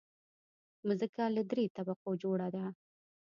مځکه 0.87 1.23
له 1.35 1.41
دریو 1.49 1.73
طبقو 1.77 2.09
جوړه 2.23 2.47
ده. 2.55 2.65